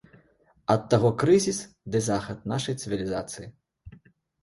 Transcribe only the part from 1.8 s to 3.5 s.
ды захад нашай цывілізацыі.